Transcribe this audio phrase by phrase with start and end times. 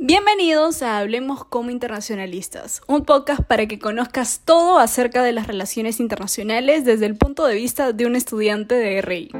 [0.00, 5.98] Bienvenidos a Hablemos como Internacionalistas, un podcast para que conozcas todo acerca de las relaciones
[5.98, 9.32] internacionales desde el punto de vista de un estudiante de RI.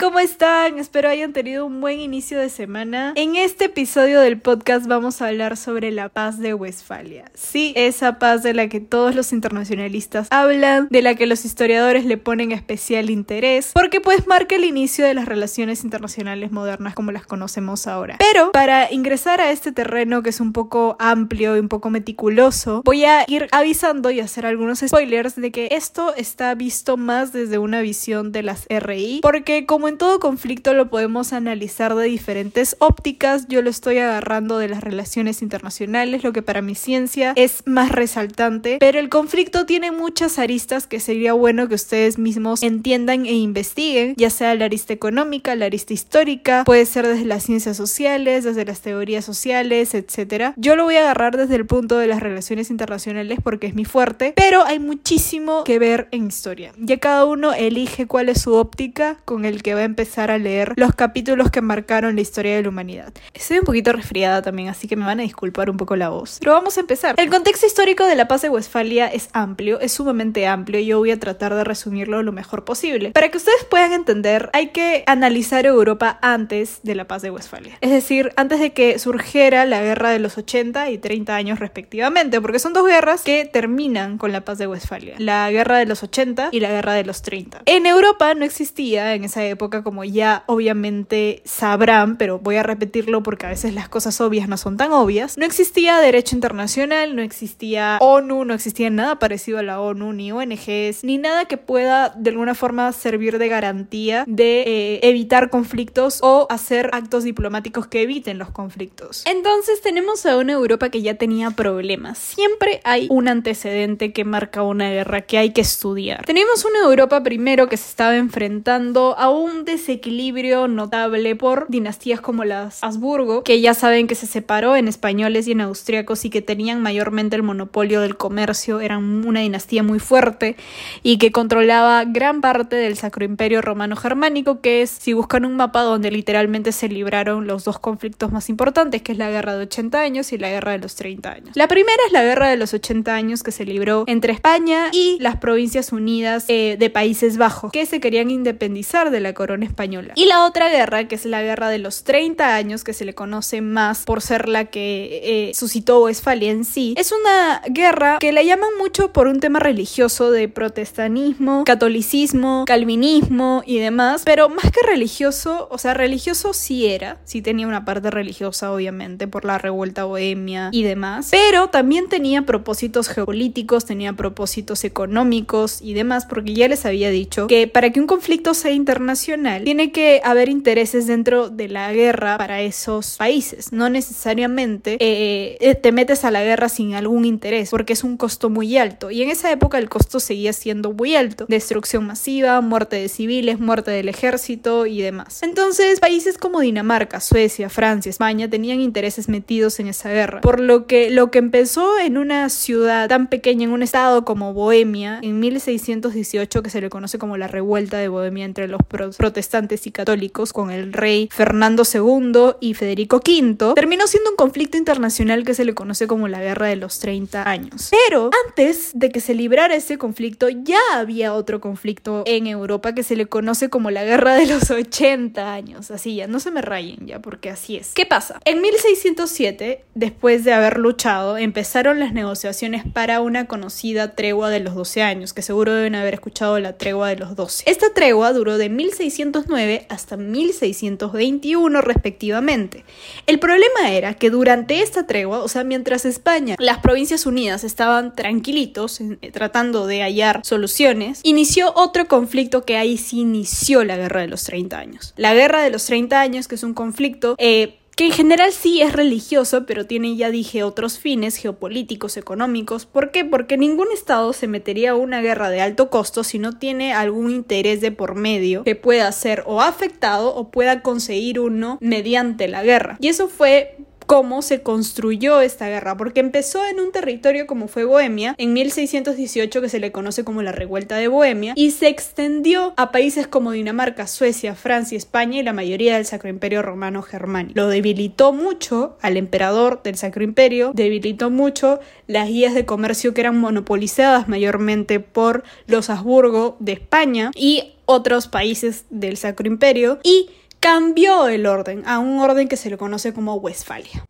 [0.00, 0.78] ¿Cómo están?
[0.78, 3.12] Espero hayan tenido un buen inicio de semana.
[3.16, 7.26] En este episodio del podcast vamos a hablar sobre la paz de Westfalia.
[7.34, 12.06] Sí, esa paz de la que todos los internacionalistas hablan, de la que los historiadores
[12.06, 17.12] le ponen especial interés, porque pues marca el inicio de las relaciones internacionales modernas como
[17.12, 18.16] las conocemos ahora.
[18.18, 22.80] Pero para ingresar a este terreno que es un poco amplio y un poco meticuloso,
[22.86, 27.58] voy a ir avisando y hacer algunos spoilers de que esto está visto más desde
[27.58, 32.76] una visión de las RI, porque como en todo conflicto lo podemos analizar de diferentes
[32.78, 37.64] ópticas, yo lo estoy agarrando de las relaciones internacionales, lo que para mi ciencia es
[37.66, 43.26] más resaltante, pero el conflicto tiene muchas aristas que sería bueno que ustedes mismos entiendan
[43.26, 47.76] e investiguen, ya sea la arista económica, la arista histórica, puede ser desde las ciencias
[47.76, 50.52] sociales, desde las teorías sociales, etc.
[50.56, 53.84] Yo lo voy a agarrar desde el punto de las relaciones internacionales porque es mi
[53.84, 56.72] fuerte, pero hay muchísimo que ver en historia.
[56.78, 60.72] Ya cada uno elige cuál es su óptica con el que va empezar a leer
[60.76, 63.12] los capítulos que marcaron la historia de la humanidad.
[63.34, 66.38] Estoy un poquito resfriada también, así que me van a disculpar un poco la voz.
[66.40, 67.14] Pero vamos a empezar.
[67.18, 70.98] El contexto histórico de la paz de Westfalia es amplio, es sumamente amplio y yo
[70.98, 73.10] voy a tratar de resumirlo lo mejor posible.
[73.12, 77.78] Para que ustedes puedan entender, hay que analizar Europa antes de la paz de Westfalia.
[77.80, 82.40] Es decir, antes de que surgiera la guerra de los 80 y 30 años respectivamente,
[82.40, 85.14] porque son dos guerras que terminan con la paz de Westfalia.
[85.18, 87.62] La guerra de los 80 y la guerra de los 30.
[87.66, 93.22] En Europa no existía en esa época como ya obviamente sabrán, pero voy a repetirlo
[93.22, 97.22] porque a veces las cosas obvias no son tan obvias, no existía derecho internacional, no
[97.22, 102.10] existía ONU, no existía nada parecido a la ONU, ni ONGs, ni nada que pueda
[102.10, 108.02] de alguna forma servir de garantía de eh, evitar conflictos o hacer actos diplomáticos que
[108.02, 109.24] eviten los conflictos.
[109.26, 112.18] Entonces tenemos a una Europa que ya tenía problemas.
[112.18, 116.24] Siempre hay un antecedente que marca una guerra que hay que estudiar.
[116.24, 122.44] Tenemos una Europa primero que se estaba enfrentando a un desequilibrio notable por dinastías como
[122.44, 126.42] las Habsburgo, que ya saben que se separó en españoles y en austriacos y que
[126.42, 130.56] tenían mayormente el monopolio del comercio, eran una dinastía muy fuerte
[131.02, 135.56] y que controlaba gran parte del Sacro Imperio Romano Germánico, que es, si buscan un
[135.56, 139.64] mapa donde literalmente se libraron los dos conflictos más importantes, que es la Guerra de
[139.64, 141.50] 80 años y la Guerra de los 30 años.
[141.54, 145.18] La primera es la Guerra de los 80 años que se libró entre España y
[145.20, 150.12] las Provincias Unidas eh, de Países Bajos, que se querían independizar de la corona española.
[150.16, 153.14] Y la otra guerra, que es la guerra de los 30 años, que se le
[153.14, 158.32] conoce más por ser la que eh, suscitó Westfalia en sí, es una guerra que
[158.32, 164.70] la llaman mucho por un tema religioso de protestanismo, catolicismo, calvinismo y demás, pero más
[164.70, 169.56] que religioso, o sea, religioso sí era, sí tenía una parte religiosa obviamente por la
[169.56, 176.52] revuelta bohemia y demás, pero también tenía propósitos geopolíticos, tenía propósitos económicos y demás, porque
[176.52, 179.29] ya les había dicho que para que un conflicto sea internacional,
[179.64, 183.72] tiene que haber intereses dentro de la guerra para esos países.
[183.72, 188.16] No necesariamente eh, eh, te metes a la guerra sin algún interés, porque es un
[188.16, 189.10] costo muy alto.
[189.10, 191.46] Y en esa época el costo seguía siendo muy alto.
[191.48, 195.42] Destrucción masiva, muerte de civiles, muerte del ejército y demás.
[195.42, 200.40] Entonces, países como Dinamarca, Suecia, Francia, España tenían intereses metidos en esa guerra.
[200.40, 204.52] Por lo que lo que empezó en una ciudad tan pequeña, en un estado como
[204.54, 208.80] Bohemia, en 1618, que se le conoce como la revuelta de Bohemia entre los
[209.20, 214.78] protestantes y católicos con el rey Fernando II y Federico V, terminó siendo un conflicto
[214.78, 217.90] internacional que se le conoce como la Guerra de los 30 años.
[217.90, 223.02] Pero antes de que se librara ese conflicto, ya había otro conflicto en Europa que
[223.02, 225.90] se le conoce como la Guerra de los 80 años.
[225.90, 227.92] Así ya, no se me rayen ya, porque así es.
[227.92, 228.40] ¿Qué pasa?
[228.46, 234.74] En 1607, después de haber luchado, empezaron las negociaciones para una conocida tregua de los
[234.74, 237.64] 12 años, que seguro deben haber escuchado la tregua de los 12.
[237.66, 242.84] Esta tregua duró de 1600 1609 hasta 1621 respectivamente.
[243.26, 248.14] El problema era que durante esta tregua, o sea, mientras España, las Provincias Unidas estaban
[248.14, 254.20] tranquilitos eh, tratando de hallar soluciones, inició otro conflicto que ahí sí inició la Guerra
[254.22, 255.14] de los 30 años.
[255.16, 258.80] La Guerra de los 30 años, que es un conflicto eh, que en general sí
[258.80, 262.86] es religioso, pero tiene, ya dije, otros fines geopolíticos, económicos.
[262.86, 263.26] ¿Por qué?
[263.26, 267.30] Porque ningún Estado se metería a una guerra de alto costo si no tiene algún
[267.30, 272.62] interés de por medio que pueda ser o afectado o pueda conseguir uno mediante la
[272.62, 272.96] guerra.
[273.00, 273.76] Y eso fue
[274.10, 279.60] cómo se construyó esta guerra, porque empezó en un territorio como fue Bohemia, en 1618
[279.60, 283.52] que se le conoce como la Revuelta de Bohemia, y se extendió a países como
[283.52, 287.52] Dinamarca, Suecia, Francia, España y la mayoría del Sacro Imperio Romano Germánico.
[287.54, 291.78] Lo debilitó mucho al emperador del Sacro Imperio, debilitó mucho
[292.08, 298.26] las guías de comercio que eran monopolizadas mayormente por los Habsburgo de España y otros
[298.26, 300.30] países del Sacro Imperio y
[300.60, 304.04] cambió el orden a un orden que se le conoce como Westfalia.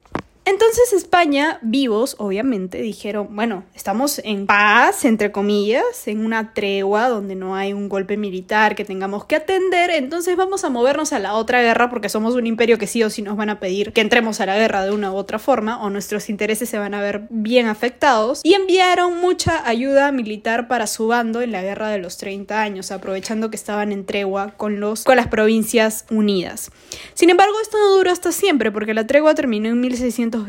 [0.50, 7.36] Entonces España, vivos, obviamente, dijeron, bueno, estamos en paz, entre comillas, en una tregua donde
[7.36, 11.34] no hay un golpe militar que tengamos que atender, entonces vamos a movernos a la
[11.34, 14.00] otra guerra porque somos un imperio que sí o sí nos van a pedir que
[14.00, 17.00] entremos a la guerra de una u otra forma o nuestros intereses se van a
[17.00, 21.98] ver bien afectados y enviaron mucha ayuda militar para su bando en la guerra de
[21.98, 26.72] los 30 años, aprovechando que estaban en tregua con, los, con las provincias unidas.
[27.14, 30.39] Sin embargo, esto no duró hasta siempre porque la tregua terminó en 1600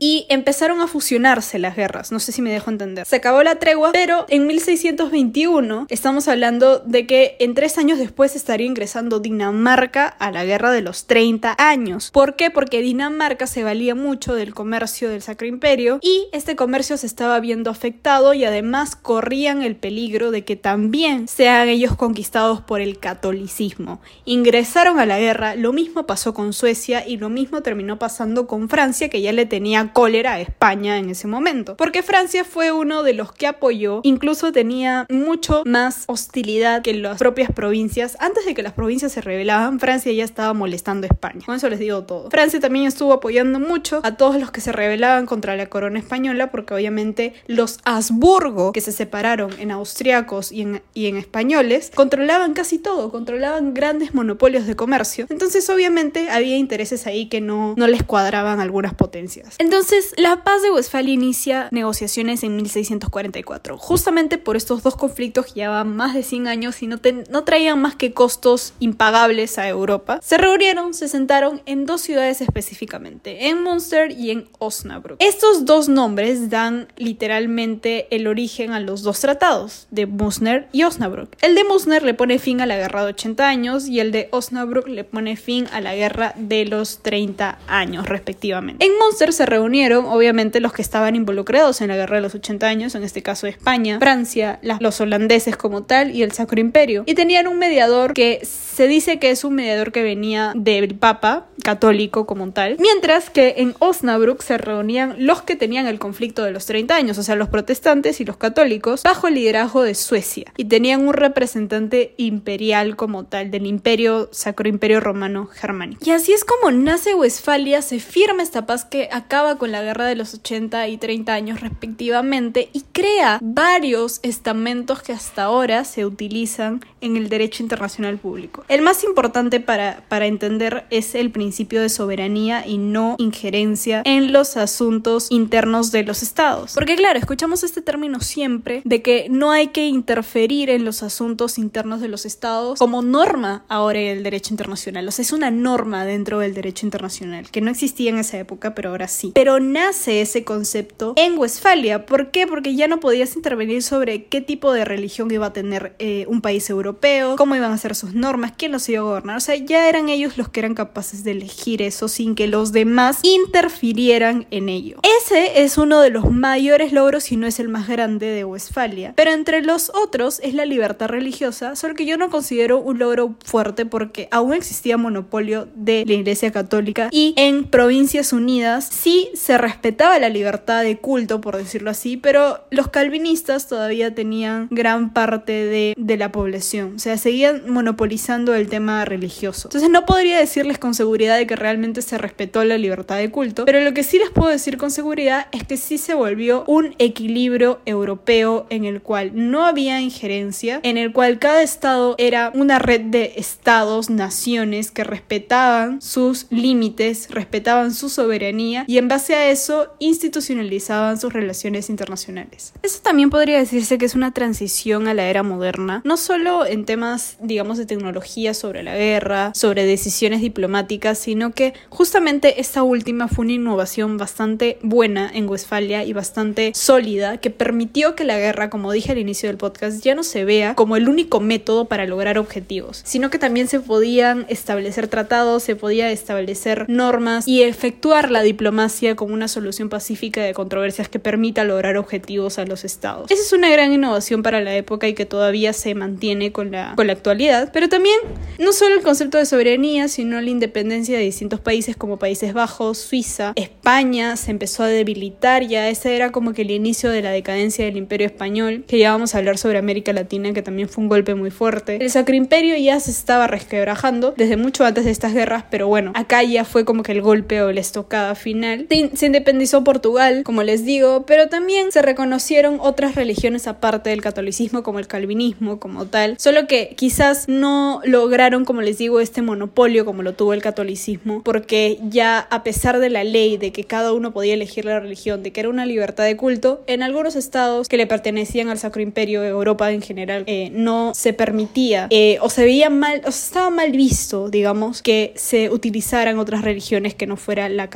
[0.00, 2.12] y empezaron a fusionarse las guerras.
[2.12, 3.06] No sé si me dejo entender.
[3.06, 8.36] Se acabó la tregua, pero en 1621 estamos hablando de que en tres años después
[8.36, 12.10] estaría ingresando Dinamarca a la guerra de los 30 años.
[12.10, 12.50] ¿Por qué?
[12.50, 17.40] Porque Dinamarca se valía mucho del comercio del Sacro Imperio y este comercio se estaba
[17.40, 22.98] viendo afectado y además corrían el peligro de que también sean ellos conquistados por el
[22.98, 24.00] catolicismo.
[24.24, 28.68] Ingresaron a la guerra, lo mismo pasó con Suecia y lo mismo terminó pasando con
[28.68, 31.76] Francia, que ya le tenía cólera a España en ese momento.
[31.76, 37.18] Porque Francia fue uno de los que apoyó, incluso tenía mucho más hostilidad que las
[37.18, 38.16] propias provincias.
[38.20, 41.42] Antes de que las provincias se rebelaban, Francia ya estaba molestando a España.
[41.46, 42.30] Con eso les digo todo.
[42.30, 46.50] Francia también estuvo apoyando mucho a todos los que se rebelaban contra la corona española,
[46.50, 52.54] porque obviamente los Habsburgo, que se separaron en austriacos y en, y en españoles, controlaban
[52.54, 55.26] casi todo, controlaban grandes monopolios de comercio.
[55.28, 60.62] Entonces, obviamente, había intereses ahí que no, no les cuadraban algunas potencias entonces, la paz
[60.62, 66.22] de Westfalia inicia negociaciones en 1644, justamente por estos dos conflictos que llevaban más de
[66.22, 66.98] 100 años y no,
[67.44, 70.20] traían más que costos impagables a Europa.
[70.22, 75.16] Se reunieron, se sentaron en dos ciudades específicamente, en Munster y en Osnabrück.
[75.20, 81.36] Estos dos nombres dan literalmente el origen a los dos tratados, de Munster y Osnabrück.
[81.40, 84.28] El de Munster le pone fin a la guerra de 80 años y el de
[84.32, 88.84] Osnabrück le pone fin a la guerra de los 30 años respectivamente.
[88.88, 92.66] En Munster se reunieron, obviamente, los que estaban involucrados en la guerra de los 80
[92.66, 97.02] años, en este caso España, Francia, los holandeses como tal y el Sacro Imperio.
[97.04, 98.40] Y tenían un mediador que
[98.78, 102.76] se dice que es un mediador que venía del Papa católico como tal.
[102.78, 107.18] Mientras que en Osnabrück se reunían los que tenían el conflicto de los 30 años,
[107.18, 110.52] o sea, los protestantes y los católicos, bajo el liderazgo de Suecia.
[110.56, 116.00] Y tenían un representante imperial como tal, del imperio, Sacro Imperio Romano Germánico.
[116.06, 120.06] Y así es como nace Westfalia, se firma esta paz que acaba con la guerra
[120.06, 126.04] de los 80 y 30 años respectivamente y crea varios estamentos que hasta ahora se
[126.04, 128.64] utilizan en el derecho internacional público.
[128.68, 134.32] El más importante para, para entender es el principio de soberanía y no injerencia en
[134.32, 136.72] los asuntos internos de los estados.
[136.74, 141.58] Porque claro, escuchamos este término siempre de que no hay que interferir en los asuntos
[141.58, 145.06] internos de los estados como norma ahora en el derecho internacional.
[145.08, 148.67] O sea, es una norma dentro del derecho internacional que no existía en esa época
[148.74, 149.32] pero ahora sí.
[149.34, 152.06] Pero nace ese concepto en Westfalia.
[152.06, 152.46] ¿Por qué?
[152.46, 156.40] Porque ya no podías intervenir sobre qué tipo de religión iba a tener eh, un
[156.40, 159.36] país europeo, cómo iban a ser sus normas, quién los iba a gobernar.
[159.36, 162.72] O sea, ya eran ellos los que eran capaces de elegir eso sin que los
[162.72, 164.98] demás interfirieran en ello.
[165.22, 169.12] Ese es uno de los mayores logros, si no es el más grande de Westfalia.
[169.16, 173.34] Pero entre los otros es la libertad religiosa, solo que yo no considero un logro
[173.44, 179.58] fuerte porque aún existía monopolio de la Iglesia Católica y en Provincias Unidas sí se
[179.58, 185.52] respetaba la libertad de culto, por decirlo así, pero los calvinistas todavía tenían gran parte
[185.52, 189.68] de, de la población, o sea, seguían monopolizando el tema religioso.
[189.68, 193.64] Entonces no podría decirles con seguridad de que realmente se respetó la libertad de culto,
[193.64, 196.94] pero lo que sí les puedo decir con seguridad es que sí se volvió un
[196.98, 202.78] equilibrio europeo en el cual no había injerencia, en el cual cada estado era una
[202.78, 208.47] red de estados, naciones que respetaban sus límites, respetaban su soberanía
[208.86, 212.72] y en base a eso institucionalizaban sus relaciones internacionales.
[212.82, 216.84] Eso también podría decirse que es una transición a la era moderna, no solo en
[216.84, 223.28] temas, digamos, de tecnología sobre la guerra, sobre decisiones diplomáticas, sino que justamente esta última
[223.28, 228.70] fue una innovación bastante buena en Westfalia y bastante sólida que permitió que la guerra,
[228.70, 232.06] como dije al inicio del podcast, ya no se vea como el único método para
[232.06, 238.30] lograr objetivos, sino que también se podían establecer tratados, se podía establecer normas y efectuar
[238.30, 242.84] la la diplomacia como una solución pacífica de controversias que permita lograr objetivos a los
[242.84, 243.28] estados.
[243.32, 246.92] Esa es una gran innovación para la época y que todavía se mantiene con la,
[246.94, 248.16] con la actualidad, pero también
[248.60, 252.98] no solo el concepto de soberanía, sino la independencia de distintos países como Países Bajos,
[252.98, 257.32] Suiza, España se empezó a debilitar, ya ese era como que el inicio de la
[257.32, 261.02] decadencia del imperio español, que ya vamos a hablar sobre América Latina, que también fue
[261.02, 261.98] un golpe muy fuerte.
[262.00, 266.12] El Sacro Imperio ya se estaba resquebrajando desde mucho antes de estas guerras, pero bueno,
[266.14, 268.86] acá ya fue como que el golpe o la estocada final.
[269.14, 274.82] Se independizó Portugal, como les digo, pero también se reconocieron otras religiones aparte del catolicismo,
[274.82, 280.04] como el calvinismo, como tal, solo que quizás no lograron, como les digo, este monopolio
[280.04, 284.12] como lo tuvo el catolicismo, porque ya a pesar de la ley de que cada
[284.12, 287.88] uno podía elegir la religión, de que era una libertad de culto, en algunos estados
[287.88, 292.50] que le pertenecían al Sacro Imperio, Europa en general, eh, no se permitía eh, o
[292.50, 297.36] se veía mal, o estaba mal visto, digamos, que se utilizaran otras religiones que no
[297.36, 297.90] fuera la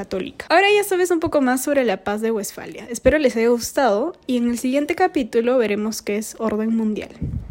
[0.51, 2.87] Ahora ya sabes un poco más sobre la paz de Westfalia.
[2.91, 7.11] Espero les haya gustado y en el siguiente capítulo veremos qué es orden mundial.